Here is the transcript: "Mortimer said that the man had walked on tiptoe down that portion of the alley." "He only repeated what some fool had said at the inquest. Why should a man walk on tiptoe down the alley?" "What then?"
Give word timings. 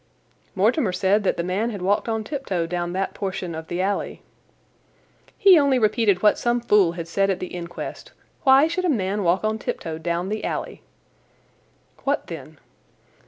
"Mortimer 0.55 0.91
said 0.91 1.23
that 1.23 1.37
the 1.37 1.43
man 1.43 1.69
had 1.69 1.83
walked 1.83 2.09
on 2.09 2.23
tiptoe 2.23 2.65
down 2.65 2.91
that 2.93 3.13
portion 3.13 3.53
of 3.53 3.67
the 3.67 3.81
alley." 3.83 4.23
"He 5.37 5.59
only 5.59 5.77
repeated 5.77 6.23
what 6.23 6.39
some 6.39 6.59
fool 6.59 6.93
had 6.93 7.07
said 7.07 7.29
at 7.29 7.39
the 7.39 7.53
inquest. 7.53 8.11
Why 8.41 8.67
should 8.67 8.85
a 8.85 8.89
man 8.89 9.23
walk 9.23 9.43
on 9.43 9.59
tiptoe 9.59 9.99
down 9.99 10.29
the 10.29 10.43
alley?" 10.43 10.81
"What 12.03 12.25
then?" 12.25 12.57